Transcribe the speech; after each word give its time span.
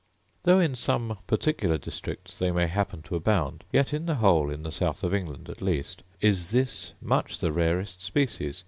Though 0.45 0.59
in 0.59 0.73
some 0.73 1.19
particular 1.27 1.77
districts 1.77 2.35
they 2.35 2.49
may 2.49 2.65
happen 2.65 3.03
to 3.03 3.15
abound, 3.15 3.65
yet 3.71 3.93
in 3.93 4.07
the 4.07 4.15
whole, 4.15 4.49
in 4.49 4.63
the 4.63 4.71
south 4.71 5.03
of 5.03 5.13
England 5.13 5.47
at 5.47 5.61
least, 5.61 6.01
is 6.21 6.49
this 6.49 6.95
much 6.99 7.39
the 7.39 7.51
rarest 7.51 8.01
species. 8.01 8.59